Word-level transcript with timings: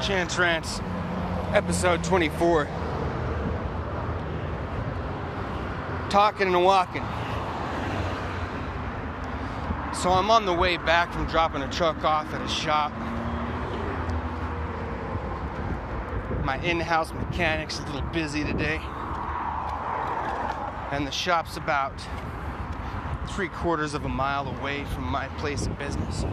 Chance 0.00 0.38
Rants, 0.38 0.80
episode 1.52 2.02
24. 2.02 2.64
Talking 6.08 6.46
and 6.46 6.64
walking. 6.64 7.02
So 9.94 10.10
I'm 10.10 10.30
on 10.30 10.46
the 10.46 10.54
way 10.54 10.78
back 10.78 11.12
from 11.12 11.26
dropping 11.26 11.60
a 11.60 11.70
truck 11.70 12.02
off 12.02 12.32
at 12.32 12.40
a 12.40 12.48
shop. 12.48 12.92
My 16.46 16.58
in 16.64 16.80
house 16.80 17.12
mechanic's 17.12 17.78
a 17.78 17.82
little 17.82 18.00
busy 18.10 18.42
today. 18.42 18.80
And 20.92 21.06
the 21.06 21.12
shop's 21.12 21.58
about 21.58 21.92
three 23.28 23.48
quarters 23.48 23.92
of 23.92 24.06
a 24.06 24.08
mile 24.08 24.48
away 24.48 24.84
from 24.86 25.04
my 25.04 25.28
place 25.36 25.66
of 25.66 25.78
business. 25.78 26.24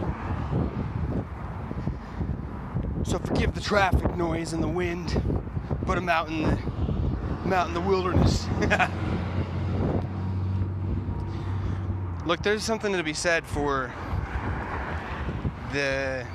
So 3.08 3.18
forgive 3.18 3.54
the 3.54 3.60
traffic 3.62 4.14
noise 4.16 4.52
and 4.52 4.62
the 4.62 4.68
wind, 4.68 5.22
but 5.86 5.96
I'm 5.96 6.10
out 6.10 6.28
in 6.28 6.42
the 6.42 6.58
I'm 7.42 7.52
out 7.54 7.68
in 7.68 7.72
the 7.72 7.80
wilderness. 7.80 8.46
Look, 12.26 12.42
there's 12.42 12.62
something 12.62 12.92
to 12.92 13.02
be 13.02 13.14
said 13.14 13.46
for 13.46 13.90
the 15.72 16.26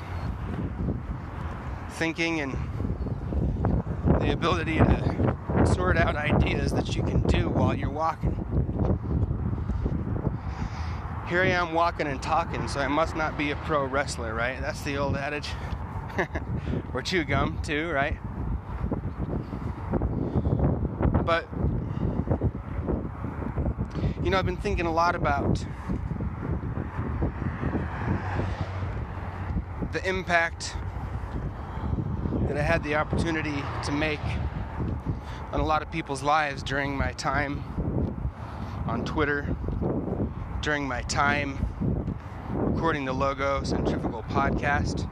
thinking 1.92 2.42
and 2.42 2.58
the 4.20 4.32
ability 4.32 4.80
to 4.80 5.38
sort 5.72 5.96
out 5.96 6.16
ideas 6.16 6.72
that 6.72 6.96
you 6.96 7.04
can 7.04 7.22
do 7.28 7.50
while 7.50 7.76
you're 7.76 7.92
walking. 7.92 8.32
Here 11.30 11.44
I 11.44 11.50
am 11.50 11.76
walking 11.76 12.08
and 12.08 12.20
talking, 12.20 12.68
so 12.68 12.80
I 12.80 12.88
must 12.88 13.16
not 13.16 13.38
be 13.38 13.52
a 13.52 13.56
pro 13.58 13.86
wrestler, 13.86 14.34
right? 14.34 14.60
That's 14.60 14.82
the 14.82 14.98
old 14.98 15.16
adage. 15.16 15.50
or 16.94 17.02
chew 17.02 17.24
gum 17.24 17.60
too, 17.62 17.90
right? 17.92 18.18
But 21.26 21.48
you 24.24 24.30
know, 24.30 24.38
I've 24.38 24.46
been 24.46 24.58
thinking 24.58 24.86
a 24.86 24.94
lot 24.94 25.16
about 25.16 25.66
the 29.92 30.08
impact 30.08 30.76
that 32.48 32.58
I 32.58 32.62
had 32.62 32.84
the 32.84 32.96
opportunity 32.96 33.64
to 33.84 33.92
make 33.92 34.20
on 35.52 35.60
a 35.60 35.66
lot 35.66 35.82
of 35.82 35.92
people's 35.92 36.24
lives 36.24 36.64
during 36.64 36.98
my 36.98 37.12
time 37.14 37.64
on 38.88 39.06
Twitter, 39.06 39.56
during 40.62 40.88
my 40.88 41.02
time 41.04 41.58
recording 42.54 43.06
the 43.06 43.14
Logo 43.14 43.64
Centrifugal 43.64 44.24
podcast. 44.30 45.08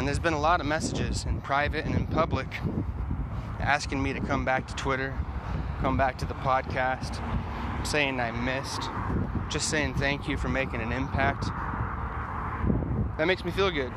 And 0.00 0.08
there's 0.08 0.18
been 0.18 0.32
a 0.32 0.40
lot 0.40 0.60
of 0.60 0.66
messages 0.66 1.26
in 1.26 1.42
private 1.42 1.84
and 1.84 1.94
in 1.94 2.06
public 2.06 2.46
asking 3.60 4.02
me 4.02 4.14
to 4.14 4.20
come 4.20 4.46
back 4.46 4.66
to 4.68 4.74
Twitter, 4.74 5.12
come 5.82 5.98
back 5.98 6.16
to 6.20 6.24
the 6.24 6.32
podcast, 6.32 7.20
saying 7.86 8.18
I 8.18 8.30
missed, 8.30 8.80
just 9.50 9.68
saying 9.68 9.96
thank 9.96 10.26
you 10.26 10.38
for 10.38 10.48
making 10.48 10.80
an 10.80 10.90
impact. 10.90 11.44
That 13.18 13.26
makes 13.26 13.44
me 13.44 13.50
feel 13.50 13.70
good. 13.70 13.92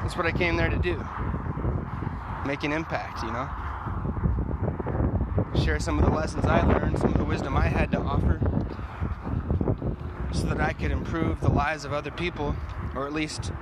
That's 0.00 0.16
what 0.16 0.24
I 0.24 0.32
came 0.32 0.56
there 0.56 0.70
to 0.70 0.78
do. 0.78 0.96
Make 2.46 2.64
an 2.64 2.72
impact, 2.72 3.22
you 3.22 3.32
know? 3.32 3.50
Share 5.62 5.78
some 5.78 5.98
of 5.98 6.06
the 6.06 6.10
lessons 6.10 6.46
I 6.46 6.62
learned, 6.62 6.98
some 6.98 7.10
of 7.10 7.18
the 7.18 7.24
wisdom 7.24 7.54
I 7.54 7.66
had 7.68 7.92
to 7.92 7.98
offer, 7.98 8.40
so 10.32 10.46
that 10.46 10.58
I 10.58 10.72
could 10.72 10.90
improve 10.90 11.42
the 11.42 11.50
lives 11.50 11.84
of 11.84 11.92
other 11.92 12.10
people, 12.10 12.56
or 12.94 13.06
at 13.06 13.12
least 13.12 13.52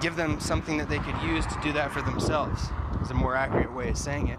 give 0.00 0.16
them 0.16 0.40
something 0.40 0.76
that 0.78 0.88
they 0.88 0.98
could 0.98 1.16
use 1.22 1.46
to 1.46 1.58
do 1.62 1.72
that 1.72 1.92
for 1.92 2.02
themselves, 2.02 2.68
is 3.02 3.10
a 3.10 3.14
more 3.14 3.36
accurate 3.36 3.72
way 3.72 3.88
of 3.88 3.96
saying 3.96 4.28
it. 4.28 4.38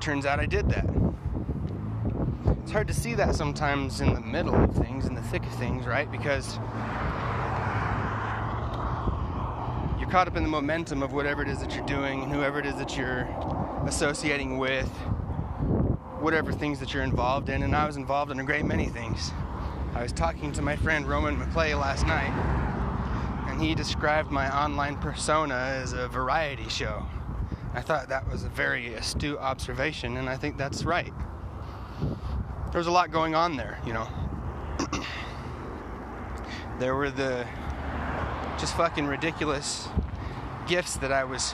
Turns 0.00 0.24
out 0.24 0.40
I 0.40 0.46
did 0.46 0.68
that. 0.70 0.86
It's 2.62 2.72
hard 2.72 2.88
to 2.88 2.94
see 2.94 3.14
that 3.14 3.34
sometimes 3.34 4.00
in 4.00 4.14
the 4.14 4.20
middle 4.20 4.54
of 4.54 4.74
things, 4.74 5.06
in 5.06 5.14
the 5.14 5.22
thick 5.22 5.44
of 5.44 5.52
things, 5.54 5.86
right? 5.86 6.10
Because 6.10 6.56
you're 9.98 10.08
caught 10.08 10.26
up 10.26 10.36
in 10.36 10.42
the 10.42 10.48
momentum 10.48 11.02
of 11.02 11.12
whatever 11.12 11.42
it 11.42 11.48
is 11.48 11.60
that 11.60 11.74
you're 11.74 11.86
doing 11.86 12.22
and 12.22 12.32
whoever 12.32 12.58
it 12.60 12.66
is 12.66 12.76
that 12.76 12.96
you're 12.96 13.28
associating 13.86 14.56
with, 14.56 14.88
whatever 16.20 16.52
things 16.52 16.80
that 16.80 16.94
you're 16.94 17.02
involved 17.02 17.48
in. 17.48 17.62
And 17.62 17.74
I 17.74 17.86
was 17.86 17.96
involved 17.96 18.30
in 18.30 18.40
a 18.40 18.44
great 18.44 18.64
many 18.64 18.86
things. 18.86 19.32
I 19.94 20.02
was 20.02 20.12
talking 20.12 20.52
to 20.52 20.62
my 20.62 20.76
friend 20.76 21.06
Roman 21.06 21.36
McClay 21.36 21.78
last 21.78 22.06
night 22.06 22.59
he 23.60 23.74
described 23.74 24.30
my 24.30 24.50
online 24.56 24.96
persona 24.96 25.54
as 25.54 25.92
a 25.92 26.08
variety 26.08 26.68
show. 26.68 27.04
I 27.74 27.82
thought 27.82 28.08
that 28.08 28.28
was 28.28 28.42
a 28.42 28.48
very 28.48 28.94
astute 28.94 29.38
observation, 29.38 30.16
and 30.16 30.28
I 30.28 30.36
think 30.36 30.56
that's 30.56 30.84
right. 30.84 31.12
There 32.00 32.78
was 32.78 32.86
a 32.86 32.90
lot 32.90 33.10
going 33.10 33.34
on 33.34 33.56
there, 33.56 33.78
you 33.86 33.92
know. 33.92 34.08
there 36.78 36.94
were 36.94 37.10
the 37.10 37.46
just 38.58 38.76
fucking 38.76 39.06
ridiculous 39.06 39.88
gifts 40.66 40.96
that 40.96 41.12
I 41.12 41.24
was 41.24 41.52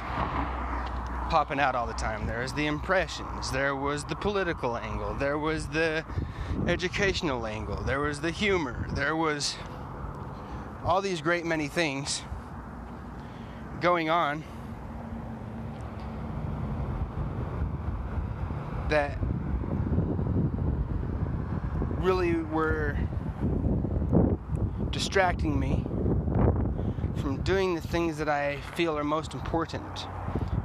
popping 1.29 1.59
out 1.59 1.75
all 1.75 1.89
the 1.89 1.93
time. 1.95 2.27
There 2.27 2.41
was 2.41 2.53
the 2.53 2.67
impressions, 2.67 3.51
there 3.51 3.75
was 3.75 4.05
the 4.05 4.15
political 4.15 4.77
angle, 4.77 5.15
there 5.15 5.39
was 5.39 5.67
the 5.67 6.05
educational 6.69 7.47
angle, 7.47 7.83
there 7.83 8.01
was 8.01 8.21
the 8.21 8.31
humor, 8.31 8.87
there 8.95 9.17
was 9.17 9.57
all 10.87 11.03
these 11.03 11.21
great 11.21 11.45
many 11.45 11.67
things 11.67 12.23
going 13.81 14.09
on 14.09 14.45
that 18.89 19.19
really 21.99 22.35
were 22.35 22.97
distracting 24.91 25.59
me 25.59 25.85
from 27.17 27.43
doing 27.43 27.75
the 27.75 27.81
things 27.81 28.19
that 28.19 28.29
I 28.29 28.61
feel 28.77 28.97
are 28.97 29.03
most 29.03 29.35
important. 29.35 30.07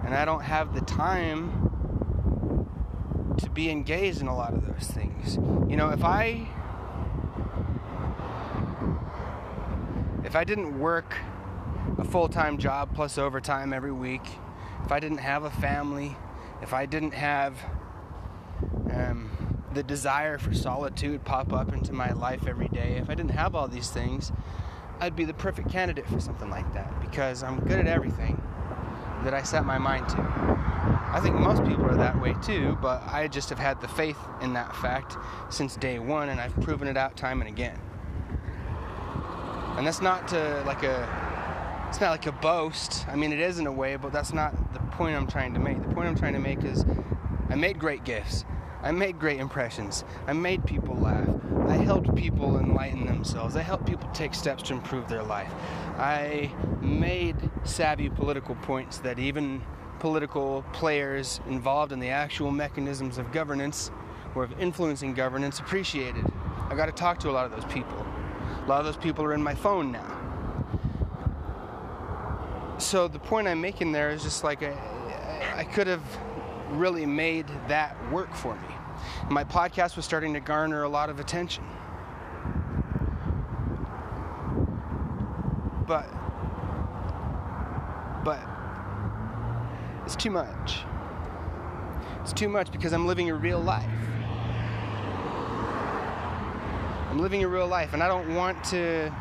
And 0.06 0.14
I 0.14 0.24
don't 0.24 0.44
have 0.44 0.76
the 0.76 0.82
time 0.82 1.50
to 3.40 3.50
be 3.50 3.72
engaged 3.72 4.22
in 4.22 4.28
a 4.28 4.36
lot 4.36 4.54
of 4.54 4.68
those 4.68 4.88
things. 4.88 5.38
You 5.68 5.78
know, 5.78 5.90
if 5.90 6.04
I 6.04 6.48
if 10.32 10.38
I 10.38 10.46
didn't 10.46 10.80
work 10.80 11.14
a 11.98 12.06
full 12.06 12.30
time 12.30 12.58
job 12.58 12.96
plus 12.96 13.18
overtime 13.18 13.74
every 13.74 13.92
week, 13.92 14.22
if 14.86 14.90
I 14.90 14.98
didn't 15.02 15.18
have 15.18 15.44
a 15.44 15.50
family, 15.50 16.16
if 16.62 16.74
I 16.74 16.86
didn't 16.86 17.12
have 17.12 17.58
um, 18.94 19.30
the 19.74 19.84
desire 19.84 20.38
for 20.38 20.54
solitude 20.54 21.26
pop 21.26 21.52
up 21.52 21.74
into 21.74 21.92
my 21.92 22.14
life 22.14 22.48
every 22.48 22.70
day, 22.70 22.96
if 22.96 23.10
I 23.10 23.14
didn't 23.14 23.32
have 23.32 23.56
all 23.56 23.68
these 23.68 23.90
things, 23.90 24.32
I'd 25.02 25.18
be 25.18 25.26
the 25.26 25.34
perfect 25.34 25.70
candidate 25.70 26.08
for 26.08 26.22
something 26.22 26.50
like 26.50 26.74
that 26.76 27.02
because 27.02 27.44
I'm 27.44 27.60
good 27.66 27.80
at 27.80 27.88
everything 27.88 28.42
that 29.26 29.34
I 29.34 29.44
set 29.44 29.66
my 29.66 29.80
mind 29.80 30.08
to. 30.08 30.16
I 30.18 31.20
think 31.22 31.36
most 31.36 31.66
people 31.66 31.84
are 31.88 31.98
that 31.98 32.22
way 32.22 32.38
too, 32.42 32.78
but 32.82 33.04
I 33.06 33.28
just 33.28 33.50
have 33.50 33.60
had 33.60 33.82
the 33.82 33.90
faith 33.90 34.20
in 34.42 34.54
that 34.54 34.74
fact 34.78 35.18
since 35.50 35.76
day 35.76 36.00
one 36.00 36.30
and 36.30 36.40
I've 36.40 36.56
proven 36.62 36.88
it 36.88 36.96
out 36.96 37.18
time 37.18 37.42
and 37.42 37.50
again 37.50 37.78
and 39.78 39.88
that's 39.88 40.02
not 40.02 40.28
to 40.30 40.64
like 40.66 40.84
a 40.84 41.08
it's 41.90 42.00
not 42.00 42.12
like 42.12 42.26
a 42.26 42.32
boast. 42.32 43.06
I 43.08 43.16
mean 43.16 43.32
it 43.34 43.40
is 43.40 43.60
in 43.60 43.68
a 43.68 43.72
way 43.72 43.96
but 43.96 44.12
that's 44.12 44.34
not 44.34 44.74
the 44.74 44.80
point 44.80 45.16
i'm 45.16 45.28
trying 45.28 45.54
to 45.54 45.60
make. 45.60 45.82
The 45.82 45.94
point 45.94 46.08
i'm 46.08 46.18
trying 46.18 46.34
to 46.34 46.40
make 46.40 46.64
is 46.64 46.86
i 47.50 47.56
made 47.56 47.80
great 47.80 48.04
gifts. 48.04 48.46
I 48.84 48.92
made 48.92 49.20
great 49.20 49.40
impressions. 49.40 50.04
I 50.26 50.34
made 50.34 50.66
people 50.66 50.96
laugh. 50.96 51.30
I 51.68 51.76
helped 51.76 52.16
people 52.16 52.58
enlighten 52.58 53.06
themselves. 53.06 53.56
I 53.56 53.62
helped 53.62 53.86
people 53.86 54.10
take 54.12 54.34
steps 54.34 54.64
to 54.64 54.74
improve 54.74 55.08
their 55.08 55.22
life. 55.22 55.52
I 55.98 56.52
made 56.82 57.36
savvy 57.64 58.10
political 58.10 58.56
points 58.56 58.98
that 59.00 59.20
even 59.20 59.62
political 60.00 60.66
players 60.74 61.42
involved 61.48 61.92
in 61.92 62.00
the 62.00 62.10
actual 62.10 62.50
mechanisms 62.50 63.20
of 63.20 63.32
governance 63.32 63.92
or 64.34 64.44
of 64.44 64.60
influencing 64.60 65.14
governance 65.14 65.60
appreciated. 65.60 66.26
I 66.70 66.76
got 66.76 66.88
to 66.88 66.92
talk 66.92 67.20
to 67.20 67.30
a 67.30 67.34
lot 67.34 67.46
of 67.46 67.52
those 67.52 67.72
people 67.72 68.11
a 68.64 68.66
lot 68.68 68.80
of 68.80 68.86
those 68.86 68.98
people 68.98 69.24
are 69.26 69.34
in 69.34 69.42
my 69.42 69.56
phone 69.56 69.92
now. 69.92 70.18
So 72.78 73.08
the 73.08 73.20
point 73.20 73.48
I'm 73.48 73.62
making 73.62 73.92
there 73.92 74.10
is 74.10 74.24
just 74.24 74.44
like 74.44 74.64
I, 74.64 74.74
I 75.56 75.64
could 75.64 75.88
have 75.88 76.04
really 76.72 77.06
made 77.06 77.46
that 77.68 77.96
work 78.12 78.34
for 78.34 78.56
me. 78.56 78.68
My 79.30 79.44
podcast 79.44 79.96
was 79.96 80.06
starting 80.06 80.34
to 80.34 80.40
garner 80.40 80.84
a 80.84 80.90
lot 80.90 81.10
of 81.10 81.20
attention. 81.20 81.64
But 85.88 86.08
but 88.24 88.40
it's 90.06 90.16
too 90.16 90.32
much. 90.32 90.80
It's 92.22 92.34
too 92.34 92.50
much 92.50 92.72
because 92.72 92.94
I'm 92.94 93.08
living 93.08 93.30
a 93.30 93.36
real 93.36 93.60
life. 93.60 94.11
I'm 97.12 97.20
living 97.20 97.44
a 97.44 97.48
real 97.50 97.68
life 97.68 97.94
and 97.94 98.02
I 98.02 98.08
don't 98.08 98.36
want 98.36 98.64
to 98.66 99.14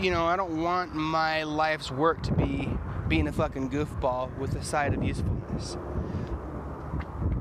you 0.00 0.10
know, 0.10 0.26
I 0.26 0.34
don't 0.34 0.60
want 0.60 0.94
my 0.94 1.44
life's 1.44 1.92
work 1.92 2.22
to 2.24 2.32
be 2.32 2.68
being 3.06 3.28
a 3.28 3.32
fucking 3.32 3.70
goofball 3.70 4.36
with 4.36 4.56
a 4.56 4.64
side 4.64 4.92
of 4.92 5.04
usefulness. 5.04 5.76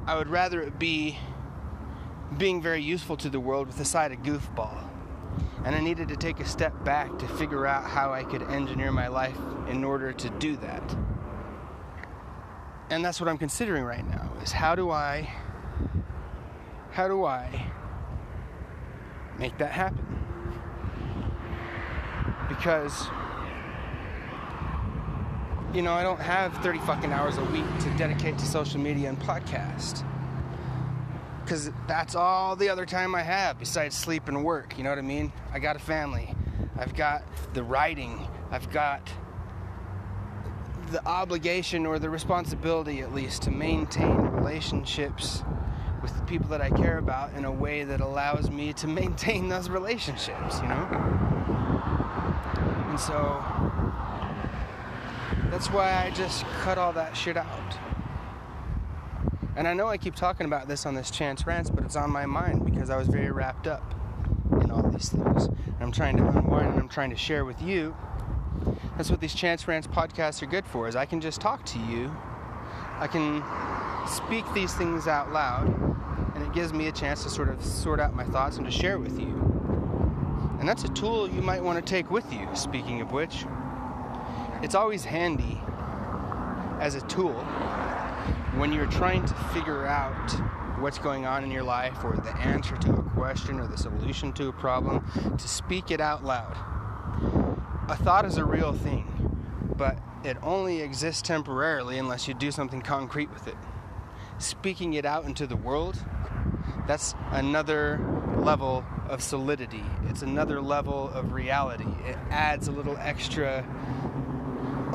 I 0.05 0.15
would 0.15 0.27
rather 0.27 0.61
it 0.61 0.77
be 0.77 1.17
being 2.37 2.61
very 2.61 2.83
useful 2.83 3.17
to 3.17 3.31
the 3.31 3.39
world 3.39 3.65
with 3.65 3.79
a 3.79 3.85
side 3.85 4.11
of 4.11 4.19
goofball. 4.19 4.77
And 5.65 5.75
I 5.75 5.79
needed 5.79 6.07
to 6.09 6.15
take 6.15 6.39
a 6.39 6.45
step 6.45 6.83
back 6.83 7.17
to 7.17 7.27
figure 7.27 7.65
out 7.65 7.85
how 7.85 8.13
I 8.13 8.23
could 8.23 8.43
engineer 8.43 8.91
my 8.91 9.07
life 9.07 9.37
in 9.69 9.83
order 9.83 10.13
to 10.13 10.29
do 10.29 10.55
that. 10.57 10.95
And 12.91 13.03
that's 13.03 13.19
what 13.19 13.27
I'm 13.27 13.39
considering 13.39 13.85
right 13.85 14.07
now 14.07 14.33
is 14.43 14.51
how 14.51 14.75
do 14.75 14.91
I 14.91 15.33
how 16.91 17.07
do 17.07 17.25
I 17.25 17.71
make 19.39 19.57
that 19.57 19.71
happen? 19.71 20.05
Because 22.47 23.07
you 25.73 25.83
know, 25.83 25.93
I 25.93 26.01
don't 26.01 26.19
have 26.19 26.53
30 26.63 26.79
fucking 26.79 27.13
hours 27.13 27.37
a 27.37 27.45
week 27.45 27.65
to 27.81 27.89
dedicate 27.97 28.37
to 28.39 28.45
social 28.45 28.79
media 28.79 29.09
and 29.09 29.19
podcast 29.19 30.03
because 31.49 31.71
that's 31.87 32.13
all 32.13 32.55
the 32.55 32.69
other 32.69 32.85
time 32.85 33.15
I 33.15 33.23
have 33.23 33.57
besides 33.57 33.95
sleep 33.95 34.27
and 34.27 34.43
work. 34.43 34.77
You 34.77 34.83
know 34.83 34.91
what 34.91 34.99
I 34.99 35.01
mean? 35.01 35.33
I 35.51 35.57
got 35.57 35.75
a 35.75 35.79
family. 35.79 36.35
I've 36.77 36.93
got 36.93 37.23
the 37.55 37.63
writing. 37.63 38.27
I've 38.51 38.71
got 38.71 39.01
the 40.91 41.03
obligation 41.07 41.87
or 41.87 41.97
the 41.97 42.09
responsibility, 42.09 43.01
at 43.01 43.15
least, 43.15 43.41
to 43.43 43.51
maintain 43.51 44.15
relationships 44.15 45.41
with 46.01 46.15
the 46.15 46.23
people 46.23 46.47
that 46.49 46.61
I 46.61 46.69
care 46.69 46.97
about 46.97 47.33
in 47.33 47.45
a 47.45 47.51
way 47.51 47.83
that 47.83 48.01
allows 48.01 48.49
me 48.49 48.73
to 48.73 48.87
maintain 49.01 49.49
those 49.49 49.69
relationships, 49.69 50.61
you 50.61 50.67
know? 50.67 50.87
And 52.89 52.99
so 52.99 53.43
that's 55.49 55.71
why 55.71 56.05
I 56.05 56.11
just 56.11 56.45
cut 56.61 56.77
all 56.77 56.93
that 56.93 57.15
shit 57.15 57.37
out. 57.37 57.77
And 59.55 59.67
I 59.67 59.73
know 59.73 59.87
I 59.87 59.97
keep 59.97 60.15
talking 60.15 60.45
about 60.45 60.67
this 60.67 60.85
on 60.85 60.95
this 60.95 61.11
Chance 61.11 61.45
Rants, 61.45 61.69
but 61.69 61.83
it's 61.83 61.95
on 61.95 62.11
my 62.11 62.25
mind 62.25 62.63
because 62.63 62.89
I 62.89 62.97
was 62.97 63.07
very 63.07 63.31
wrapped 63.31 63.67
up 63.67 63.93
in 64.61 64.71
all 64.71 64.83
these 64.83 65.09
things. 65.09 65.45
And 65.47 65.77
I'm 65.81 65.91
trying 65.91 66.17
to 66.17 66.27
unwind 66.27 66.69
and 66.69 66.79
I'm 66.79 66.87
trying 66.87 67.09
to 67.09 67.15
share 67.15 67.45
with 67.45 67.61
you. 67.61 67.95
That's 68.95 69.09
what 69.09 69.19
these 69.19 69.33
Chance 69.33 69.67
Rants 69.67 69.87
podcasts 69.87 70.41
are 70.41 70.45
good 70.45 70.65
for, 70.65 70.87
is 70.87 70.95
I 70.95 71.05
can 71.05 71.19
just 71.19 71.41
talk 71.41 71.65
to 71.65 71.79
you. 71.79 72.15
I 72.99 73.07
can 73.07 73.43
speak 74.07 74.45
these 74.53 74.73
things 74.73 75.07
out 75.07 75.31
loud, 75.31 75.67
it 76.49 76.55
gives 76.55 76.73
me 76.73 76.87
a 76.87 76.91
chance 76.91 77.23
to 77.23 77.29
sort 77.29 77.49
of 77.49 77.63
sort 77.63 77.99
out 77.99 78.15
my 78.15 78.23
thoughts 78.23 78.57
and 78.57 78.65
to 78.65 78.71
share 78.71 78.97
with 78.97 79.19
you. 79.19 79.27
And 80.59 80.67
that's 80.67 80.83
a 80.83 80.89
tool 80.89 81.29
you 81.29 81.41
might 81.41 81.63
want 81.63 81.83
to 81.83 81.87
take 81.87 82.09
with 82.09 82.31
you, 82.33 82.47
speaking 82.55 83.01
of 83.01 83.11
which. 83.11 83.45
It's 84.63 84.73
always 84.73 85.05
handy 85.05 85.61
as 86.79 86.95
a 86.95 87.01
tool 87.01 87.33
when 88.55 88.73
you're 88.73 88.87
trying 88.87 89.25
to 89.25 89.33
figure 89.53 89.85
out 89.85 90.31
what's 90.81 90.97
going 90.97 91.25
on 91.25 91.43
in 91.43 91.51
your 91.51 91.63
life 91.63 92.03
or 92.03 92.15
the 92.15 92.35
answer 92.37 92.75
to 92.77 92.93
a 92.93 93.03
question 93.11 93.59
or 93.59 93.67
the 93.67 93.77
solution 93.77 94.33
to 94.33 94.47
a 94.47 94.53
problem, 94.53 95.05
to 95.37 95.47
speak 95.47 95.91
it 95.91 96.01
out 96.01 96.23
loud. 96.23 96.57
A 97.89 97.95
thought 97.95 98.25
is 98.25 98.37
a 98.37 98.45
real 98.45 98.73
thing, 98.73 99.05
but 99.77 99.99
it 100.23 100.37
only 100.41 100.81
exists 100.81 101.21
temporarily 101.21 101.99
unless 101.99 102.27
you 102.27 102.33
do 102.33 102.49
something 102.49 102.81
concrete 102.81 103.29
with 103.31 103.47
it. 103.47 103.55
Speaking 104.39 104.93
it 104.93 105.05
out 105.05 105.25
into 105.25 105.45
the 105.45 105.57
world, 105.57 105.97
that's 106.89 107.13
another 107.33 107.99
level 108.39 108.83
of 109.09 109.21
solidity. 109.21 109.83
It's 110.07 110.23
another 110.23 110.59
level 110.59 111.09
of 111.09 111.33
reality. 111.33 111.85
It 112.07 112.17
adds 112.31 112.67
a 112.67 112.71
little 112.71 112.97
extra 112.97 113.63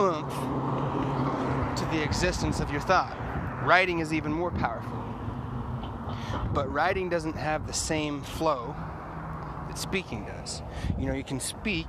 oomph 0.00 0.35
to 1.79 1.85
the 1.93 2.02
existence 2.02 2.58
of 2.58 2.69
your 2.73 2.81
thought. 2.81 3.17
Writing 3.64 4.00
is 4.00 4.12
even 4.12 4.32
more 4.32 4.50
powerful. 4.50 4.91
But 6.52 6.69
writing 6.73 7.08
doesn't 7.08 7.37
have 7.37 7.69
the 7.69 7.73
same 7.73 8.23
flow 8.23 8.75
that 9.69 9.79
speaking 9.79 10.25
does. 10.25 10.62
You 10.99 11.06
know, 11.06 11.14
you 11.14 11.23
can 11.23 11.38
speak, 11.38 11.87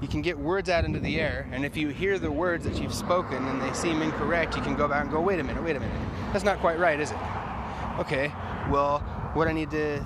you 0.00 0.08
can 0.08 0.22
get 0.22 0.38
words 0.38 0.70
out 0.70 0.86
into 0.86 1.00
the 1.00 1.20
air, 1.20 1.46
and 1.52 1.66
if 1.66 1.76
you 1.76 1.88
hear 1.88 2.18
the 2.18 2.30
words 2.30 2.64
that 2.64 2.80
you've 2.80 2.94
spoken 2.94 3.46
and 3.46 3.60
they 3.60 3.74
seem 3.74 4.00
incorrect, 4.00 4.56
you 4.56 4.62
can 4.62 4.74
go 4.74 4.88
back 4.88 5.02
and 5.02 5.12
go, 5.12 5.20
wait 5.20 5.38
a 5.38 5.44
minute, 5.44 5.62
wait 5.62 5.76
a 5.76 5.80
minute. 5.80 6.00
That's 6.32 6.46
not 6.46 6.60
quite 6.60 6.78
right, 6.78 6.98
is 6.98 7.10
it? 7.10 7.18
Okay, 7.98 8.32
well, 8.70 9.00
what 9.34 9.48
I 9.48 9.52
need 9.52 9.70
to 9.70 10.04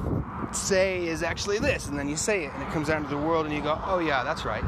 say 0.53 1.07
is 1.07 1.23
actually 1.23 1.59
this, 1.59 1.87
and 1.87 1.99
then 1.99 2.09
you 2.09 2.17
say 2.17 2.45
it, 2.45 2.53
and 2.53 2.63
it 2.63 2.69
comes 2.71 2.91
out 2.91 2.99
into 2.99 3.11
the 3.11 3.19
world, 3.19 3.47
and 3.47 3.55
you 3.55 3.63
go, 3.63 3.81
oh 3.85 3.99
yeah, 3.99 4.25
that's 4.25 4.45
right. 4.45 4.65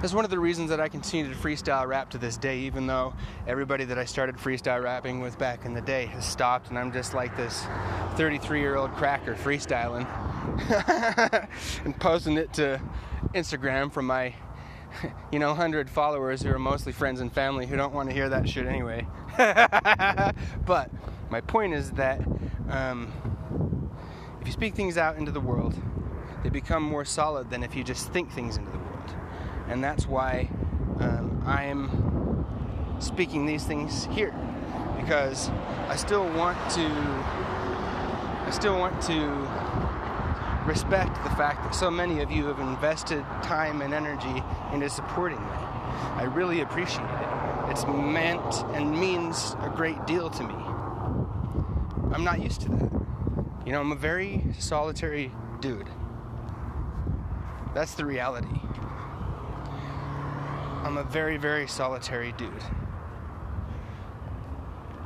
That's 0.00 0.12
one 0.12 0.24
of 0.24 0.30
the 0.30 0.38
reasons 0.38 0.70
that 0.70 0.80
I 0.80 0.88
continue 0.88 1.32
to 1.32 1.38
freestyle 1.38 1.86
rap 1.86 2.10
to 2.10 2.18
this 2.18 2.36
day, 2.36 2.60
even 2.60 2.86
though 2.86 3.14
everybody 3.46 3.84
that 3.86 3.98
I 3.98 4.04
started 4.04 4.36
freestyle 4.36 4.82
rapping 4.82 5.20
with 5.20 5.38
back 5.38 5.64
in 5.64 5.72
the 5.72 5.80
day 5.80 6.06
has 6.06 6.26
stopped, 6.26 6.68
and 6.68 6.78
I'm 6.78 6.92
just 6.92 7.14
like 7.14 7.36
this 7.36 7.64
33 8.16 8.60
year 8.60 8.76
old 8.76 8.92
cracker 8.92 9.34
freestyling 9.34 10.06
and 11.84 11.98
posting 11.98 12.36
it 12.36 12.52
to 12.54 12.80
Instagram 13.34 13.90
from 13.90 14.06
my, 14.06 14.34
you 15.32 15.38
know, 15.38 15.48
100 15.48 15.88
followers 15.88 16.42
who 16.42 16.50
are 16.50 16.58
mostly 16.58 16.92
friends 16.92 17.20
and 17.20 17.32
family 17.32 17.66
who 17.66 17.76
don't 17.76 17.94
want 17.94 18.08
to 18.08 18.14
hear 18.14 18.28
that 18.28 18.48
shit 18.48 18.66
anyway. 18.66 19.06
but 19.36 20.90
my 21.30 21.40
point 21.40 21.74
is 21.74 21.92
that 21.92 22.20
um, 22.68 23.12
if 24.40 24.46
you 24.46 24.52
speak 24.52 24.74
things 24.74 24.96
out 24.96 25.16
into 25.16 25.32
the 25.32 25.40
world, 25.40 25.74
they 26.42 26.50
become 26.50 26.82
more 26.82 27.04
solid 27.04 27.50
than 27.50 27.62
if 27.62 27.74
you 27.74 27.82
just 27.82 28.12
think 28.12 28.30
things 28.32 28.56
into 28.56 28.70
the 28.70 28.78
world 28.78 28.86
and 29.68 29.82
that's 29.82 30.06
why 30.06 30.48
um, 31.00 31.42
I'm 31.44 32.46
speaking 33.00 33.46
these 33.46 33.64
things 33.64 34.06
here 34.06 34.34
because 35.00 35.50
I 35.88 35.96
still 35.96 36.28
want 36.34 36.58
to 36.72 36.86
I 38.46 38.50
still 38.50 38.78
want 38.78 39.00
to 39.02 40.66
respect 40.66 41.22
the 41.24 41.30
fact 41.30 41.64
that 41.64 41.74
so 41.74 41.90
many 41.90 42.20
of 42.22 42.30
you 42.30 42.46
have 42.46 42.60
invested 42.60 43.24
time 43.42 43.82
and 43.82 43.92
energy 43.92 44.42
into 44.72 44.88
supporting 44.88 45.40
me. 45.40 45.52
I 46.14 46.22
really 46.32 46.60
appreciate 46.60 47.04
it. 47.04 47.70
It's 47.70 47.84
meant 47.86 48.64
and 48.74 48.90
means 48.90 49.56
a 49.62 49.72
great 49.74 50.06
deal 50.06 50.30
to 50.30 50.44
me. 50.44 50.54
I'm 52.16 52.24
not 52.24 52.42
used 52.42 52.62
to 52.62 52.70
that. 52.70 52.90
You 53.66 53.72
know, 53.72 53.80
I'm 53.80 53.92
a 53.92 53.94
very 53.94 54.42
solitary 54.58 55.30
dude. 55.60 55.86
That's 57.74 57.92
the 57.92 58.06
reality. 58.06 58.58
I'm 60.82 60.96
a 60.96 61.04
very, 61.04 61.36
very 61.36 61.68
solitary 61.68 62.32
dude. 62.38 62.64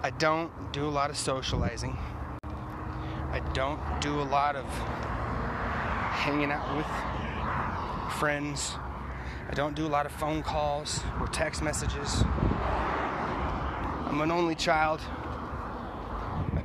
I 0.04 0.10
don't 0.20 0.52
do 0.72 0.86
a 0.86 0.88
lot 0.88 1.10
of 1.10 1.16
socializing. 1.16 1.98
I 2.44 3.40
don't 3.54 3.80
do 4.00 4.20
a 4.20 4.28
lot 4.30 4.54
of 4.54 4.64
hanging 4.66 6.52
out 6.52 6.76
with 6.76 6.86
friends. 8.20 8.74
I 9.48 9.54
don't 9.54 9.74
do 9.74 9.84
a 9.84 9.88
lot 9.88 10.06
of 10.06 10.12
phone 10.12 10.44
calls 10.44 11.00
or 11.18 11.26
text 11.26 11.60
messages. 11.60 12.22
I'm 14.06 14.20
an 14.20 14.30
only 14.30 14.54
child. 14.54 15.00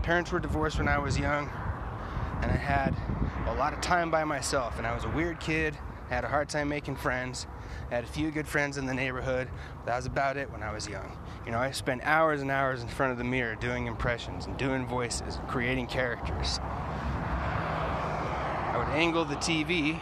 Parents 0.05 0.31
were 0.31 0.39
divorced 0.39 0.77
when 0.77 0.87
I 0.87 0.99
was 0.99 1.17
young, 1.17 1.49
and 2.43 2.51
I 2.51 2.55
had 2.55 2.95
a 3.47 3.55
lot 3.55 3.73
of 3.73 3.81
time 3.81 4.11
by 4.11 4.23
myself, 4.23 4.77
and 4.77 4.85
I 4.85 4.93
was 4.93 5.03
a 5.03 5.09
weird 5.09 5.39
kid. 5.39 5.75
I 6.11 6.13
had 6.13 6.23
a 6.23 6.27
hard 6.27 6.47
time 6.47 6.69
making 6.69 6.97
friends, 6.97 7.47
I 7.89 7.95
had 7.95 8.03
a 8.03 8.07
few 8.07 8.29
good 8.29 8.47
friends 8.47 8.77
in 8.77 8.85
the 8.85 8.93
neighborhood. 8.93 9.47
That 9.87 9.95
was 9.95 10.05
about 10.05 10.37
it 10.37 10.51
when 10.51 10.61
I 10.61 10.71
was 10.71 10.87
young. 10.87 11.17
You 11.43 11.51
know, 11.51 11.57
I 11.57 11.71
spent 11.71 12.03
hours 12.03 12.43
and 12.43 12.51
hours 12.51 12.83
in 12.83 12.87
front 12.87 13.13
of 13.13 13.17
the 13.17 13.23
mirror 13.23 13.55
doing 13.55 13.87
impressions 13.87 14.45
and 14.45 14.55
doing 14.57 14.85
voices 14.85 15.37
and 15.37 15.47
creating 15.47 15.87
characters. 15.87 16.59
I 18.69 18.75
would 18.77 18.89
angle 18.89 19.25
the 19.25 19.37
TV 19.37 19.99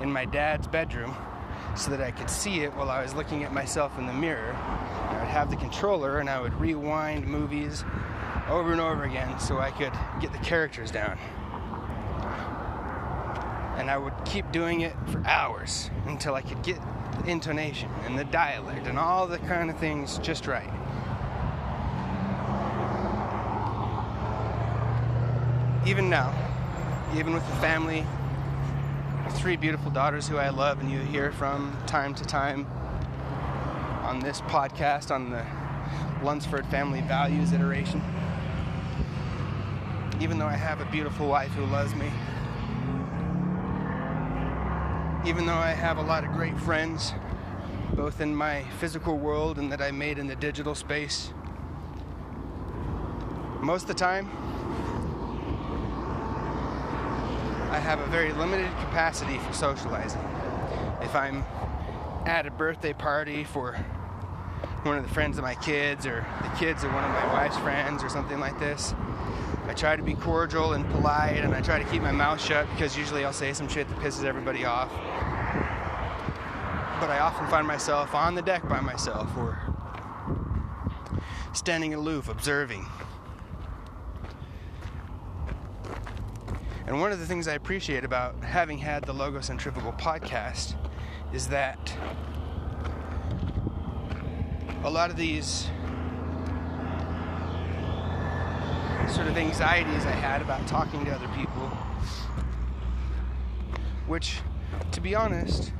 in 0.00 0.10
my 0.10 0.24
dad's 0.24 0.66
bedroom 0.66 1.14
so 1.76 1.90
that 1.90 2.00
I 2.00 2.10
could 2.10 2.30
see 2.30 2.60
it 2.60 2.74
while 2.74 2.88
I 2.88 3.02
was 3.02 3.12
looking 3.12 3.44
at 3.44 3.52
myself 3.52 3.98
in 3.98 4.06
the 4.06 4.14
mirror. 4.14 4.54
I 4.54 5.18
would 5.18 5.28
have 5.28 5.50
the 5.50 5.56
controller 5.56 6.20
and 6.20 6.30
I 6.30 6.40
would 6.40 6.58
rewind 6.58 7.26
movies 7.26 7.84
over 8.48 8.72
and 8.72 8.80
over 8.80 9.04
again 9.04 9.38
so 9.40 9.58
I 9.58 9.70
could 9.70 9.92
get 10.20 10.32
the 10.32 10.38
characters 10.38 10.90
down 10.90 11.18
and 13.76 13.90
I 13.90 13.98
would 13.98 14.14
keep 14.24 14.50
doing 14.52 14.82
it 14.82 14.94
for 15.08 15.22
hours 15.26 15.90
until 16.06 16.34
I 16.34 16.42
could 16.42 16.62
get 16.62 16.78
the 17.20 17.30
intonation 17.30 17.90
and 18.04 18.18
the 18.18 18.24
dialect 18.24 18.86
and 18.86 18.98
all 18.98 19.26
the 19.26 19.38
kind 19.38 19.70
of 19.70 19.78
things 19.78 20.18
just 20.18 20.46
right. 20.46 20.70
Even 25.86 26.08
now, 26.08 26.32
even 27.16 27.34
with 27.34 27.46
the 27.46 27.56
family, 27.56 28.06
three 29.32 29.56
beautiful 29.56 29.90
daughters 29.90 30.28
who 30.28 30.36
I 30.36 30.48
love 30.50 30.80
and 30.80 30.90
you 30.90 30.98
hear 31.00 31.32
from 31.32 31.76
time 31.86 32.14
to 32.14 32.24
time 32.24 32.66
on 34.02 34.20
this 34.20 34.40
podcast 34.42 35.10
on 35.10 35.30
the 35.30 35.44
Lunsford 36.24 36.64
Family 36.66 37.00
Values 37.02 37.52
iteration. 37.52 38.00
Even 40.20 40.38
though 40.38 40.46
I 40.46 40.56
have 40.56 40.80
a 40.80 40.84
beautiful 40.86 41.28
wife 41.28 41.50
who 41.52 41.66
loves 41.66 41.94
me, 41.94 42.10
even 45.28 45.46
though 45.46 45.54
I 45.54 45.70
have 45.70 45.98
a 45.98 46.02
lot 46.02 46.24
of 46.24 46.32
great 46.32 46.58
friends, 46.58 47.12
both 47.94 48.20
in 48.20 48.34
my 48.34 48.62
physical 48.78 49.18
world 49.18 49.58
and 49.58 49.70
that 49.72 49.80
I 49.80 49.90
made 49.90 50.18
in 50.18 50.26
the 50.26 50.36
digital 50.36 50.74
space, 50.74 51.32
most 53.60 53.82
of 53.82 53.88
the 53.88 53.94
time, 53.94 54.28
I 57.70 57.78
have 57.78 57.98
a 58.00 58.06
very 58.06 58.32
limited 58.32 58.70
capacity 58.78 59.38
for 59.38 59.52
socializing. 59.52 60.20
If 61.00 61.14
I'm 61.14 61.44
at 62.26 62.46
a 62.46 62.50
birthday 62.50 62.92
party 62.92 63.44
for 63.44 63.72
one 64.84 64.98
of 64.98 65.02
the 65.02 65.12
friends 65.12 65.38
of 65.38 65.44
my 65.44 65.54
kids 65.54 66.06
or 66.06 66.26
the 66.42 66.48
kids 66.58 66.84
of 66.84 66.92
one 66.92 67.04
of 67.04 67.10
my 67.10 67.32
wife's 67.32 67.56
friends 67.58 68.04
or 68.04 68.08
something 68.08 68.38
like 68.38 68.58
this. 68.58 68.94
I 69.74 69.76
try 69.76 69.96
to 69.96 70.04
be 70.04 70.14
cordial 70.14 70.74
and 70.74 70.88
polite 70.92 71.38
and 71.38 71.52
I 71.52 71.60
try 71.60 71.82
to 71.82 71.90
keep 71.90 72.00
my 72.00 72.12
mouth 72.12 72.40
shut 72.40 72.70
because 72.70 72.96
usually 72.96 73.24
I'll 73.24 73.32
say 73.32 73.52
some 73.52 73.66
shit 73.66 73.88
that 73.88 73.98
pisses 73.98 74.22
everybody 74.22 74.64
off. 74.64 74.88
But 77.00 77.10
I 77.10 77.18
often 77.18 77.48
find 77.48 77.66
myself 77.66 78.14
on 78.14 78.36
the 78.36 78.42
deck 78.42 78.68
by 78.68 78.78
myself 78.80 79.36
or 79.36 79.58
standing 81.54 81.92
aloof, 81.92 82.28
observing. 82.28 82.86
And 86.86 87.00
one 87.00 87.10
of 87.10 87.18
the 87.18 87.26
things 87.26 87.48
I 87.48 87.54
appreciate 87.54 88.04
about 88.04 88.44
having 88.44 88.78
had 88.78 89.02
the 89.02 89.12
Logo 89.12 89.40
Centrifugal 89.40 89.94
podcast 89.94 90.76
is 91.32 91.48
that 91.48 91.92
a 94.84 94.90
lot 94.90 95.10
of 95.10 95.16
these 95.16 95.66
sort 99.08 99.26
of 99.26 99.36
anxieties 99.36 100.06
I 100.06 100.12
had 100.12 100.42
about 100.42 100.66
talking 100.66 101.04
to 101.04 101.10
other 101.12 101.28
people, 101.28 101.68
which, 104.06 104.40
to 104.92 105.00
be 105.00 105.14
honest, 105.14 105.72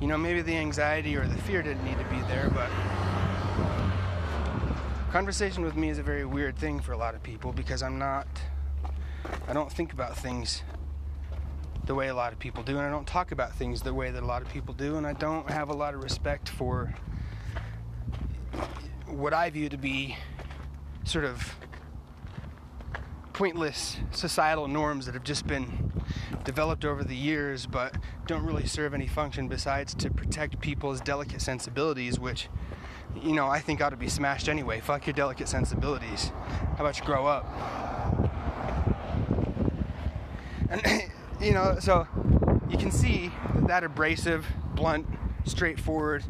you 0.00 0.06
know, 0.06 0.18
maybe 0.18 0.42
the 0.42 0.56
anxiety 0.56 1.16
or 1.16 1.26
the 1.26 1.38
fear 1.42 1.62
didn't 1.62 1.84
need 1.84 1.98
to 1.98 2.04
be 2.04 2.20
there, 2.28 2.50
but 2.54 2.70
conversation 5.10 5.64
with 5.64 5.76
me 5.76 5.88
is 5.88 5.98
a 5.98 6.02
very 6.02 6.26
weird 6.26 6.56
thing 6.56 6.78
for 6.78 6.92
a 6.92 6.98
lot 6.98 7.14
of 7.14 7.22
people 7.22 7.52
because 7.52 7.82
I'm 7.82 7.98
not, 7.98 8.26
I 9.48 9.54
don't 9.54 9.72
think 9.72 9.92
about 9.92 10.16
things 10.16 10.62
the 11.86 11.94
way 11.94 12.08
a 12.08 12.14
lot 12.14 12.32
of 12.32 12.38
people 12.38 12.62
do, 12.62 12.76
and 12.76 12.86
I 12.86 12.90
don't 12.90 13.06
talk 13.06 13.32
about 13.32 13.54
things 13.54 13.80
the 13.80 13.94
way 13.94 14.10
that 14.10 14.22
a 14.22 14.26
lot 14.26 14.42
of 14.42 14.48
people 14.48 14.74
do, 14.74 14.96
and 14.96 15.06
I 15.06 15.14
don't 15.14 15.48
have 15.50 15.70
a 15.70 15.74
lot 15.74 15.94
of 15.94 16.02
respect 16.02 16.48
for 16.48 16.94
what 19.06 19.32
I 19.32 19.48
view 19.50 19.68
to 19.68 19.78
be 19.78 20.16
sort 21.04 21.24
of 21.24 21.54
pointless 23.36 23.98
societal 24.12 24.66
norms 24.66 25.04
that 25.04 25.12
have 25.12 25.22
just 25.22 25.46
been 25.46 25.92
developed 26.44 26.86
over 26.86 27.04
the 27.04 27.14
years 27.14 27.66
but 27.66 27.94
don't 28.26 28.42
really 28.42 28.64
serve 28.64 28.94
any 28.94 29.06
function 29.06 29.46
besides 29.46 29.92
to 29.92 30.08
protect 30.08 30.58
people's 30.58 31.02
delicate 31.02 31.42
sensibilities, 31.42 32.18
which, 32.18 32.48
you 33.22 33.34
know, 33.34 33.46
I 33.46 33.60
think 33.60 33.82
ought 33.82 33.90
to 33.90 33.96
be 33.98 34.08
smashed 34.08 34.48
anyway. 34.48 34.80
Fuck 34.80 35.06
your 35.06 35.12
delicate 35.12 35.48
sensibilities. 35.48 36.32
How 36.48 36.76
about 36.78 36.98
you 36.98 37.04
grow 37.04 37.26
up? 37.26 37.44
And, 40.70 41.02
you 41.38 41.52
know, 41.52 41.76
so 41.78 42.08
you 42.70 42.78
can 42.78 42.90
see 42.90 43.30
that, 43.52 43.66
that 43.66 43.84
abrasive, 43.84 44.46
blunt, 44.74 45.06
straightforward, 45.44 46.24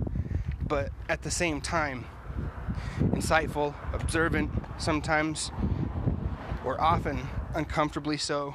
but 0.60 0.90
at 1.08 1.22
the 1.22 1.30
same 1.30 1.60
time, 1.60 2.04
insightful, 2.98 3.74
observant, 3.92 4.50
sometimes 4.78 5.52
or 6.66 6.78
often 6.80 7.26
uncomfortably 7.54 8.16
so 8.16 8.54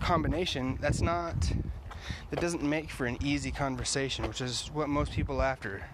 combination 0.00 0.78
that's 0.80 1.02
not 1.02 1.34
that 2.30 2.40
doesn't 2.40 2.62
make 2.62 2.90
for 2.90 3.06
an 3.06 3.18
easy 3.20 3.50
conversation 3.50 4.26
which 4.28 4.40
is 4.40 4.70
what 4.72 4.88
most 4.88 5.12
people 5.12 5.42
after 5.42 5.84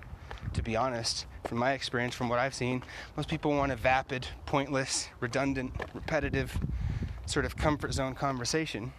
to 0.52 0.62
be 0.62 0.76
honest. 0.76 1.26
From 1.44 1.58
my 1.58 1.72
experience 1.72 2.14
from 2.14 2.28
what 2.28 2.38
i've 2.38 2.54
seen 2.54 2.82
most 3.16 3.28
people 3.28 3.50
want 3.52 3.72
a 3.72 3.76
vapid 3.76 4.26
pointless 4.46 5.08
redundant 5.20 5.72
repetitive 5.94 6.56
sort 7.26 7.44
of 7.44 7.56
comfort 7.56 7.92
zone 7.94 8.14
conversation. 8.14 8.92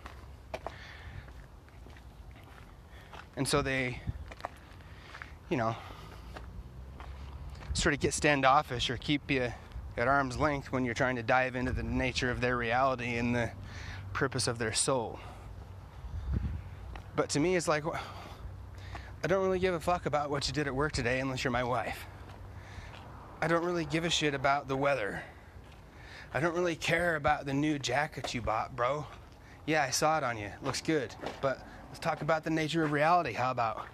And 3.36 3.48
so 3.48 3.62
they 3.62 4.02
you 5.50 5.58
know 5.58 5.76
sort 7.74 7.94
of 7.94 8.00
get 8.00 8.14
standoffish 8.14 8.90
or 8.90 8.98
keep 8.98 9.30
you 9.32 9.52
at 9.98 10.08
arm's 10.08 10.38
length 10.38 10.72
when 10.72 10.86
you're 10.86 10.94
trying 10.94 11.16
to 11.16 11.24
dive 11.24 11.56
into 11.56 11.72
the 11.72 11.84
nature 11.84 12.32
of 12.32 12.42
their 12.42 12.58
reality 12.58 13.18
and 13.18 13.36
the 13.36 13.52
purpose 14.14 14.48
of 14.48 14.58
their 14.58 14.74
soul. 14.74 15.20
But 17.16 17.30
to 17.30 17.40
me, 17.40 17.56
it's 17.56 17.68
like, 17.68 17.84
I 17.86 19.28
don't 19.28 19.44
really 19.44 19.60
give 19.60 19.74
a 19.74 19.80
fuck 19.80 20.06
about 20.06 20.30
what 20.30 20.48
you 20.48 20.54
did 20.54 20.68
at 20.68 20.76
work 20.76 20.92
today 20.92 21.20
unless 21.20 21.44
you're 21.44 21.52
my 21.52 21.64
wife. 21.64 22.06
I 23.42 23.48
don't 23.48 23.64
really 23.64 23.86
give 23.86 24.04
a 24.04 24.10
shit 24.10 24.34
about 24.34 24.68
the 24.68 24.76
weather. 24.76 25.22
I 26.34 26.40
don't 26.40 26.56
really 26.56 26.76
care 26.76 27.16
about 27.16 27.46
the 27.46 27.54
new 27.54 27.78
jacket 27.78 28.34
you 28.34 28.42
bought, 28.42 28.76
bro. 28.76 29.06
Yeah, 29.66 29.84
I 29.84 29.92
saw 29.92 30.18
it 30.18 30.24
on 30.24 30.38
you. 30.38 30.50
Looks 30.64 30.82
good. 30.82 31.14
But 31.42 31.66
let's 31.90 32.00
talk 32.00 32.22
about 32.22 32.44
the 32.44 32.50
nature 32.50 32.84
of 32.84 32.92
reality. 32.92 33.34
How 33.34 33.52
about? 33.52 33.86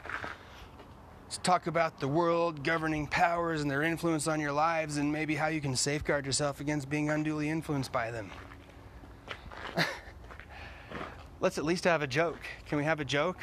Let's 1.30 1.38
talk 1.38 1.68
about 1.68 2.00
the 2.00 2.08
world 2.08 2.64
governing 2.64 3.06
powers 3.06 3.62
and 3.62 3.70
their 3.70 3.84
influence 3.84 4.28
on 4.28 4.40
your 4.40 4.52
lives 4.52 4.98
and 4.98 5.12
maybe 5.12 5.36
how 5.36 5.46
you 5.46 5.62
can 5.62 5.76
safeguard 5.76 6.26
yourself 6.26 6.60
against 6.60 6.90
being 6.90 7.12
unduly 7.12 7.52
influenced 7.52 7.92
by 7.92 8.10
them. 8.10 8.32
let's 11.40 11.60
at 11.60 11.66
least 11.66 11.84
have 11.84 12.02
a 12.02 12.08
joke. 12.08 12.40
Can 12.66 12.80
we 12.80 12.84
have 12.84 13.00
a 13.00 13.06
joke? 13.06 13.38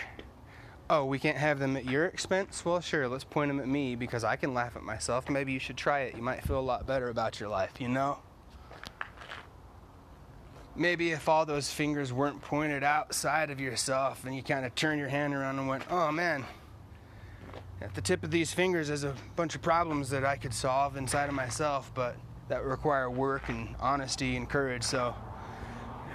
Oh, 0.90 1.04
we 1.04 1.20
can't 1.20 1.36
have 1.36 1.60
them 1.60 1.76
at 1.76 1.84
your 1.84 2.06
expense? 2.06 2.64
Well, 2.64 2.80
sure, 2.80 3.06
let's 3.06 3.22
point 3.22 3.50
them 3.50 3.60
at 3.60 3.68
me 3.68 3.94
because 3.94 4.24
I 4.24 4.34
can 4.34 4.52
laugh 4.52 4.74
at 4.74 4.82
myself. 4.82 5.30
Maybe 5.30 5.52
you 5.52 5.60
should 5.60 5.76
try 5.76 6.00
it. 6.00 6.16
You 6.16 6.22
might 6.22 6.42
feel 6.42 6.58
a 6.58 6.60
lot 6.60 6.88
better 6.88 7.08
about 7.08 7.38
your 7.38 7.50
life, 7.50 7.80
you 7.80 7.86
know? 7.86 8.18
Maybe 10.74 11.12
if 11.12 11.28
all 11.28 11.46
those 11.46 11.72
fingers 11.72 12.12
weren't 12.12 12.42
pointed 12.42 12.82
outside 12.82 13.50
of 13.50 13.60
yourself 13.60 14.24
and 14.24 14.34
you 14.34 14.42
kind 14.42 14.66
of 14.66 14.74
turn 14.74 14.98
your 14.98 15.08
hand 15.08 15.34
around 15.34 15.60
and 15.60 15.68
went, 15.68 15.84
oh 15.88 16.10
man, 16.10 16.44
at 17.80 17.94
the 17.94 18.00
tip 18.00 18.22
of 18.22 18.30
these 18.30 18.52
fingers 18.52 18.90
is 18.90 19.04
a 19.04 19.14
bunch 19.34 19.54
of 19.54 19.62
problems 19.62 20.10
that 20.10 20.24
I 20.24 20.36
could 20.36 20.54
solve 20.54 20.96
inside 20.96 21.28
of 21.28 21.34
myself, 21.34 21.90
but 21.94 22.16
that 22.48 22.64
require 22.64 23.10
work 23.10 23.48
and 23.48 23.74
honesty 23.80 24.36
and 24.36 24.48
courage. 24.48 24.82
So, 24.82 25.14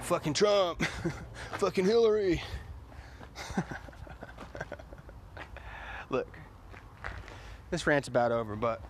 fucking 0.02 0.34
Trump, 0.34 0.82
fucking 1.58 1.84
Hillary. 1.84 2.42
Look, 6.10 6.36
this 7.70 7.86
rant's 7.86 8.08
about 8.08 8.32
over, 8.32 8.56
but 8.56 8.82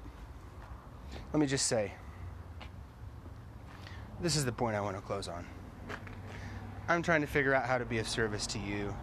let 1.33 1.41
me 1.41 1.47
just 1.47 1.67
say 1.67 1.93
this 4.21 4.37
is 4.37 4.45
the 4.45 4.53
point 4.53 4.77
I 4.77 4.81
want 4.81 4.97
to 4.97 5.03
close 5.03 5.29
on. 5.29 5.45
I'm 6.89 7.03
trying 7.03 7.21
to 7.21 7.27
figure 7.27 7.55
out 7.55 7.67
how 7.67 7.79
to 7.79 7.85
be 7.85 7.99
of 7.99 8.09
service 8.09 8.47
to 8.49 8.59
you 8.59 8.95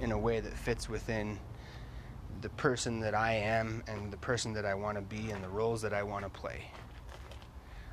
in 0.00 0.12
a 0.12 0.18
way 0.18 0.40
that 0.40 0.52
fits 0.54 0.88
within 0.88 1.38
the 2.40 2.48
person 2.50 3.00
that 3.00 3.14
I 3.14 3.32
am 3.34 3.82
and 3.88 4.12
the 4.12 4.16
person 4.16 4.52
that 4.54 4.64
I 4.64 4.74
want 4.74 4.96
to 4.96 5.02
be 5.02 5.30
and 5.30 5.42
the 5.42 5.48
roles 5.48 5.82
that 5.82 5.92
I 5.92 6.02
want 6.02 6.24
to 6.24 6.30
play. 6.30 6.70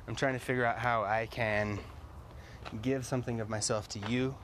I'm 0.06 0.14
trying 0.14 0.34
to 0.34 0.38
figure 0.38 0.64
out 0.64 0.78
how 0.78 1.02
I 1.02 1.26
can 1.26 1.78
give 2.82 3.04
something 3.04 3.40
of 3.40 3.48
myself 3.48 3.88
to 3.90 3.98
you 4.10 4.36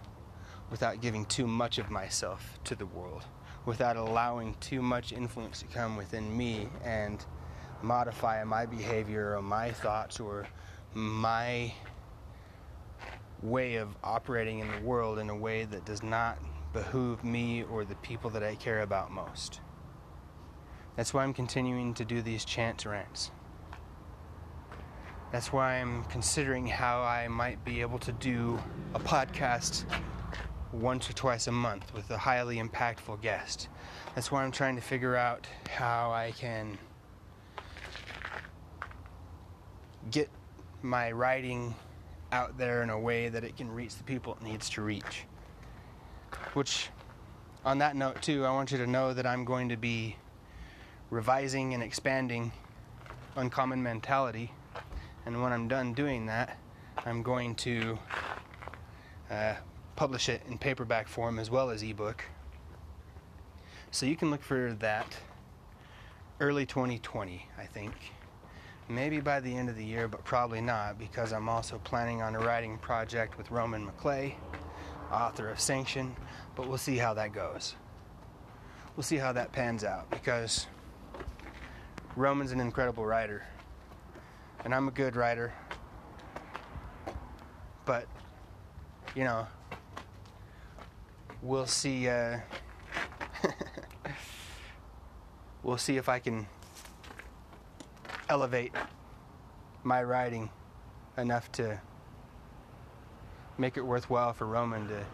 without 0.70 1.00
giving 1.00 1.24
too 1.26 1.46
much 1.46 1.78
of 1.78 1.90
myself 1.90 2.58
to 2.64 2.74
the 2.74 2.86
world, 2.86 3.24
without 3.64 3.96
allowing 3.96 4.54
too 4.54 4.82
much 4.82 5.12
influence 5.12 5.60
to 5.60 5.66
come 5.66 5.96
within 5.96 6.36
me 6.36 6.68
and 6.82 7.24
modify 7.82 8.42
my 8.44 8.66
behavior 8.66 9.36
or 9.36 9.42
my 9.42 9.70
thoughts 9.70 10.18
or 10.18 10.46
my 10.94 11.72
way 13.42 13.76
of 13.76 13.88
operating 14.02 14.60
in 14.60 14.70
the 14.70 14.80
world 14.80 15.18
in 15.18 15.28
a 15.30 15.36
way 15.36 15.64
that 15.64 15.84
does 15.84 16.02
not 16.02 16.38
behoove 16.72 17.22
me 17.22 17.64
or 17.64 17.84
the 17.84 17.94
people 17.96 18.30
that 18.30 18.42
I 18.42 18.54
care 18.54 18.80
about 18.80 19.10
most. 19.10 19.60
That's 20.96 21.14
why 21.14 21.22
I'm 21.22 21.32
continuing 21.32 21.94
to 21.94 22.04
do 22.04 22.20
these 22.20 22.44
Chance 22.44 22.84
Rants. 22.84 23.30
That's 25.32 25.50
why 25.50 25.76
I'm 25.76 26.04
considering 26.04 26.66
how 26.66 27.00
I 27.00 27.28
might 27.28 27.64
be 27.64 27.80
able 27.80 27.98
to 28.00 28.12
do 28.12 28.58
a 28.94 29.00
podcast 29.00 29.84
once 30.72 31.08
or 31.08 31.14
twice 31.14 31.46
a 31.46 31.52
month 31.52 31.94
with 31.94 32.10
a 32.10 32.18
highly 32.18 32.58
impactful 32.58 33.22
guest. 33.22 33.68
That's 34.14 34.30
why 34.30 34.44
I'm 34.44 34.52
trying 34.52 34.76
to 34.76 34.82
figure 34.82 35.16
out 35.16 35.46
how 35.70 36.12
I 36.12 36.32
can 36.32 36.76
get 40.10 40.28
my 40.82 41.12
writing 41.12 41.74
out 42.32 42.58
there 42.58 42.82
in 42.82 42.90
a 42.90 42.98
way 42.98 43.30
that 43.30 43.44
it 43.44 43.56
can 43.56 43.70
reach 43.70 43.96
the 43.96 44.04
people 44.04 44.34
it 44.34 44.42
needs 44.42 44.68
to 44.70 44.82
reach. 44.82 45.24
Which, 46.52 46.90
on 47.64 47.78
that 47.78 47.96
note, 47.96 48.20
too, 48.20 48.44
I 48.44 48.50
want 48.50 48.70
you 48.70 48.78
to 48.78 48.86
know 48.86 49.14
that 49.14 49.26
I'm 49.26 49.46
going 49.46 49.70
to 49.70 49.76
be 49.78 50.16
revising 51.12 51.74
and 51.74 51.82
expanding 51.82 52.50
Uncommon 53.36 53.82
Mentality. 53.82 54.50
And 55.26 55.42
when 55.42 55.52
I'm 55.52 55.68
done 55.68 55.92
doing 55.92 56.24
that, 56.26 56.58
I'm 57.04 57.22
going 57.22 57.54
to 57.56 57.98
uh, 59.30 59.54
publish 59.94 60.30
it 60.30 60.40
in 60.48 60.56
paperback 60.56 61.06
form 61.06 61.38
as 61.38 61.50
well 61.50 61.68
as 61.68 61.82
ebook. 61.82 62.24
So 63.90 64.06
you 64.06 64.16
can 64.16 64.30
look 64.30 64.42
for 64.42 64.72
that 64.80 65.18
early 66.40 66.64
2020, 66.64 67.46
I 67.58 67.66
think. 67.66 67.92
Maybe 68.88 69.20
by 69.20 69.40
the 69.40 69.54
end 69.54 69.68
of 69.68 69.76
the 69.76 69.84
year, 69.84 70.08
but 70.08 70.24
probably 70.24 70.62
not 70.62 70.98
because 70.98 71.34
I'm 71.34 71.48
also 71.48 71.78
planning 71.84 72.22
on 72.22 72.34
a 72.34 72.40
writing 72.40 72.78
project 72.78 73.36
with 73.36 73.50
Roman 73.50 73.86
McClay, 73.86 74.32
author 75.12 75.50
of 75.50 75.60
Sanction, 75.60 76.16
but 76.56 76.68
we'll 76.68 76.78
see 76.78 76.96
how 76.96 77.12
that 77.14 77.34
goes. 77.34 77.74
We'll 78.96 79.04
see 79.04 79.18
how 79.18 79.32
that 79.32 79.52
pans 79.52 79.84
out 79.84 80.10
because 80.10 80.66
Roman's 82.16 82.52
an 82.52 82.60
incredible 82.60 83.06
writer, 83.06 83.42
and 84.64 84.74
I'm 84.74 84.88
a 84.88 84.90
good 84.90 85.16
writer, 85.16 85.52
but 87.86 88.06
you 89.14 89.24
know, 89.24 89.46
we'll 91.40 91.66
see. 91.66 92.08
Uh, 92.08 92.38
we'll 95.62 95.78
see 95.78 95.96
if 95.96 96.08
I 96.08 96.18
can 96.18 96.46
elevate 98.28 98.72
my 99.84 100.02
writing 100.02 100.50
enough 101.16 101.50
to 101.52 101.80
make 103.58 103.76
it 103.76 103.82
worthwhile 103.82 104.32
for 104.32 104.46
Roman 104.46 104.86
to 104.88 105.04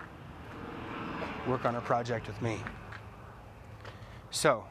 work 1.47 1.65
on 1.65 1.77
a 1.77 1.81
project 1.81 2.27
with 2.27 2.41
me. 2.43 2.59
So, 4.31 4.65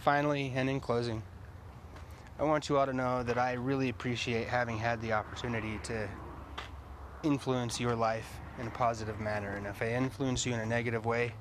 finally, 0.00 0.52
and 0.54 0.68
in 0.68 0.80
closing, 0.80 1.22
I 2.38 2.44
want 2.44 2.68
you 2.68 2.78
all 2.78 2.86
to 2.86 2.92
know 2.92 3.22
that 3.22 3.38
I 3.38 3.54
really 3.54 3.88
appreciate 3.88 4.46
having 4.46 4.78
had 4.78 5.00
the 5.02 5.12
opportunity 5.12 5.78
to 5.84 6.08
influence 7.22 7.80
your 7.80 7.96
life 7.96 8.30
in 8.60 8.66
a 8.66 8.70
positive 8.70 9.18
manner. 9.18 9.50
And 9.56 9.66
if 9.66 9.82
I 9.82 9.88
influence 9.88 10.46
you 10.46 10.54
in 10.54 10.60
a 10.60 10.66
negative 10.66 11.04
way, 11.04 11.34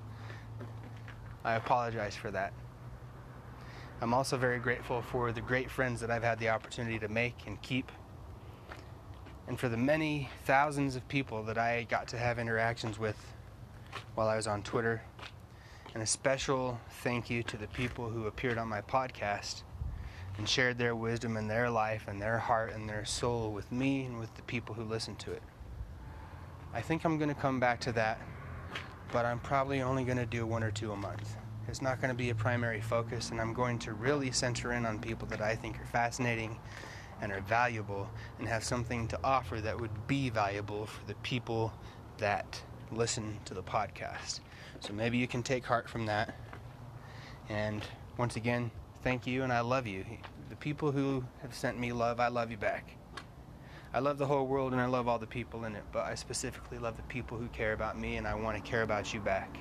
I 1.44 1.54
apologize 1.54 2.16
for 2.16 2.32
that. 2.32 2.52
I'm 4.02 4.14
also 4.14 4.38
very 4.38 4.60
grateful 4.60 5.02
for 5.02 5.32
the 5.32 5.42
great 5.42 5.72
friends 5.72 6.02
that 6.02 6.12
I've 6.12 6.24
had 6.24 6.40
the 6.40 6.50
opportunity 6.50 7.00
to 7.00 7.08
make 7.08 7.36
and 7.48 7.62
keep, 7.62 7.92
and 9.48 9.60
for 9.60 9.70
the 9.70 9.78
many 9.78 10.30
thousands 10.46 10.96
of 10.96 11.08
people 11.08 11.44
that 11.44 11.58
I 11.58 11.88
got 11.90 12.08
to 12.10 12.18
have 12.18 12.38
interactions 12.38 13.00
with 13.00 13.18
while 14.14 14.28
I 14.28 14.36
was 14.36 14.46
on 14.46 14.62
Twitter. 14.62 15.02
And 15.98 16.04
a 16.04 16.06
special 16.06 16.80
thank 17.02 17.28
you 17.28 17.42
to 17.42 17.58
the 17.58 17.66
people 17.66 18.08
who 18.08 18.28
appeared 18.28 18.60
on 18.60 18.68
my 18.68 18.82
podcast 18.82 19.64
and 20.38 20.48
shared 20.48 20.78
their 20.78 20.96
wisdom 20.96 21.36
and 21.38 21.50
their 21.50 21.72
life 21.72 22.08
and 22.08 22.22
their 22.22 22.38
heart 22.38 22.72
and 22.72 22.88
their 22.88 23.04
soul 23.04 23.52
with 23.52 23.72
me 23.72 24.04
and 24.04 24.20
with 24.20 24.32
the 24.36 24.44
people 24.44 24.76
who 24.76 24.84
listened 24.84 25.18
to 25.18 25.32
it. 25.32 25.42
I 26.72 26.82
think 26.82 27.04
I'm 27.04 27.18
going 27.18 27.34
to 27.34 27.42
come 27.42 27.60
back 27.60 27.80
to 27.80 27.92
that, 27.94 28.22
but 29.12 29.26
I'm 29.26 29.40
probably 29.40 29.82
only 29.82 30.04
going 30.04 30.20
to 30.20 30.28
do 30.28 30.46
one 30.46 30.62
or 30.62 30.70
two 30.70 30.92
a 30.92 30.96
month. 30.96 31.36
It's 31.68 31.82
not 31.82 32.00
going 32.00 32.10
to 32.10 32.16
be 32.16 32.30
a 32.30 32.36
primary 32.36 32.80
focus, 32.80 33.32
and 33.32 33.42
I'm 33.42 33.56
going 33.56 33.80
to 33.80 33.94
really 33.94 34.30
center 34.30 34.74
in 34.74 34.86
on 34.86 35.00
people 35.00 35.28
that 35.30 35.42
I 35.42 35.56
think 35.56 35.82
are 35.82 35.86
fascinating 35.86 36.60
and 37.22 37.32
are 37.32 37.42
valuable 37.42 38.08
and 38.38 38.48
have 38.48 38.64
something 38.64 39.08
to 39.08 39.20
offer 39.24 39.62
that 39.62 39.82
would 39.82 40.06
be 40.06 40.30
valuable 40.30 40.86
for 40.86 41.04
the 41.08 41.16
people 41.16 41.74
that 42.20 42.62
listen 42.92 43.40
to 43.46 43.56
the 43.56 43.64
podcast. 43.64 44.42
So 44.80 44.94
maybe 44.94 45.18
you 45.18 45.28
can 45.28 45.44
take 45.44 45.66
heart 45.66 45.90
from 45.90 46.06
that. 46.06 46.36
And 47.50 47.82
once 48.18 48.36
again, 48.36 48.72
thank 49.04 49.26
you, 49.26 49.44
and 49.44 49.52
I 49.52 49.62
love 49.62 49.88
you. 49.88 50.06
The 50.50 50.56
people 50.56 50.92
who 50.92 51.24
have 51.42 51.54
sent 51.54 51.80
me 51.80 51.92
love, 51.92 52.20
I 52.20 52.28
love 52.28 52.52
you 52.52 52.58
back. 52.58 52.98
I 53.94 54.00
love 54.00 54.18
the 54.18 54.28
whole 54.28 54.46
world 54.46 54.74
and 54.74 54.82
I 54.82 54.86
love 54.86 55.08
all 55.08 55.18
the 55.18 55.26
people 55.26 55.66
in 55.66 55.76
it, 55.76 55.84
but 55.92 56.06
I 56.06 56.16
specifically 56.16 56.78
love 56.78 56.98
the 56.98 57.04
people 57.04 57.38
who 57.38 57.48
care 57.48 57.74
about 57.74 57.98
me 57.98 58.18
and 58.18 58.28
I 58.28 58.36
want 58.36 58.58
to 58.58 58.70
care 58.70 58.82
about 58.82 59.14
you 59.14 59.20
back. 59.20 59.58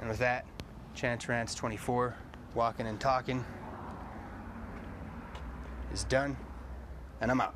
And 0.00 0.08
with 0.08 0.18
that, 0.18 0.46
Chance 0.94 1.28
Rants 1.28 1.54
24, 1.54 2.16
walking 2.54 2.86
and 2.86 2.98
talking, 2.98 3.44
is 5.92 6.04
done, 6.04 6.36
and 7.20 7.30
I'm 7.30 7.40
out. 7.40 7.54